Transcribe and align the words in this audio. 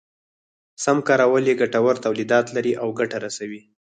سم 0.83 0.97
کارول 1.07 1.43
يې 1.49 1.55
ګټور 1.61 1.95
توليدات 2.05 2.45
لري 2.55 2.73
او 2.81 2.87
ګټه 2.99 3.17
رسوي. 3.25 3.61